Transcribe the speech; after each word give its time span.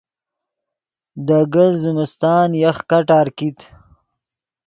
دے 1.25 1.39
گلت 1.53 1.77
زمستان 1.83 2.49
یخ 2.63 2.77
کٹار 2.89 3.27
کیت 3.37 3.59